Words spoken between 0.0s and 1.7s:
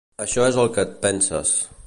Això no és el que et penses.